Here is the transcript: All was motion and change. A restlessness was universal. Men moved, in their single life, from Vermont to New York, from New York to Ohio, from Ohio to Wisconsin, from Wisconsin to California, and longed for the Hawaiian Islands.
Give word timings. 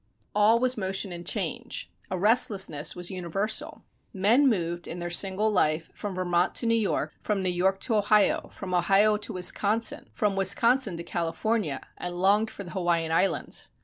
All 0.33 0.57
was 0.57 0.77
motion 0.79 1.11
and 1.11 1.27
change. 1.27 1.91
A 2.09 2.17
restlessness 2.17 2.95
was 2.95 3.11
universal. 3.11 3.83
Men 4.11 4.47
moved, 4.49 4.87
in 4.87 4.97
their 4.97 5.11
single 5.11 5.51
life, 5.51 5.91
from 5.93 6.15
Vermont 6.15 6.55
to 6.55 6.65
New 6.65 6.73
York, 6.73 7.13
from 7.21 7.43
New 7.43 7.51
York 7.51 7.79
to 7.81 7.93
Ohio, 7.93 8.49
from 8.51 8.73
Ohio 8.73 9.15
to 9.17 9.33
Wisconsin, 9.33 10.09
from 10.11 10.35
Wisconsin 10.35 10.97
to 10.97 11.03
California, 11.03 11.81
and 11.99 12.15
longed 12.15 12.49
for 12.49 12.63
the 12.63 12.71
Hawaiian 12.71 13.11
Islands. 13.11 13.69